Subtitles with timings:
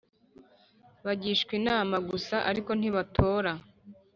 [1.05, 3.51] Bagishwa inama gusa ariko ntibatora